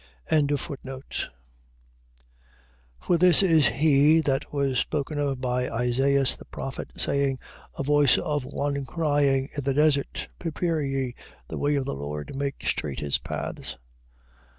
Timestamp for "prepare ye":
10.39-11.13